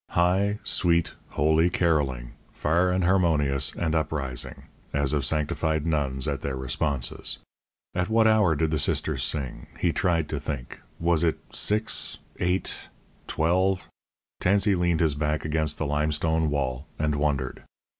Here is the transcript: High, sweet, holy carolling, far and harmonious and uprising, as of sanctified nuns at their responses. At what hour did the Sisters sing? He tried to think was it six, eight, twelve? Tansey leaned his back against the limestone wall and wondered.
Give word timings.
High, 0.17 0.57
sweet, 0.63 1.13
holy 1.29 1.69
carolling, 1.69 2.31
far 2.51 2.89
and 2.89 3.03
harmonious 3.03 3.71
and 3.75 3.93
uprising, 3.93 4.63
as 4.93 5.13
of 5.13 5.23
sanctified 5.25 5.85
nuns 5.85 6.27
at 6.27 6.41
their 6.41 6.55
responses. 6.55 7.37
At 7.93 8.09
what 8.09 8.25
hour 8.25 8.55
did 8.55 8.71
the 8.71 8.79
Sisters 8.79 9.23
sing? 9.23 9.67
He 9.79 9.93
tried 9.93 10.27
to 10.29 10.39
think 10.39 10.79
was 10.99 11.23
it 11.23 11.37
six, 11.51 12.17
eight, 12.39 12.89
twelve? 13.27 13.87
Tansey 14.39 14.73
leaned 14.73 15.01
his 15.01 15.13
back 15.13 15.45
against 15.45 15.77
the 15.77 15.85
limestone 15.85 16.49
wall 16.49 16.87
and 16.97 17.13
wondered. 17.13 17.63